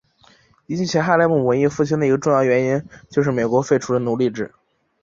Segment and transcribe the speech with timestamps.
[0.65, 4.51] 引起哈莱姆文艺复兴的一个重要原因就是美国废除了奴隶制。